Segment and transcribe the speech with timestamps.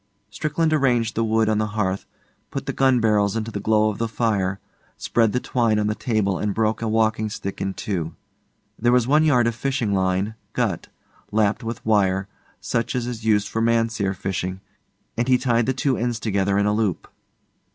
[0.31, 2.07] Strickland arranged the wood on the hearth,
[2.49, 4.59] put the gun barrels into the glow of the fire,
[4.97, 8.15] spread the twine on the table and broke a walking stick in two.
[8.79, 10.87] There was one yard of fishing line, gut,
[11.31, 12.27] lapped with wire,
[12.59, 14.61] such as is used for mahseer fishing,
[15.15, 17.07] and he tied the two ends together in a loop.